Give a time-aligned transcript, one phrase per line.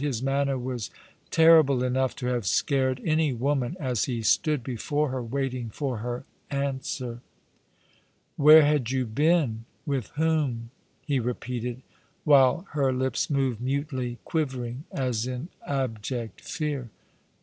[0.03, 0.89] His manner was
[1.29, 6.23] terrible enough to have scared any woman, as he stood before her, waiting for her
[6.49, 7.21] answer."
[8.35, 10.71] Where had you been— with whom?"
[11.05, 11.83] he repeated,
[12.23, 16.89] while her lips moved mutely, quivering as in abject fear.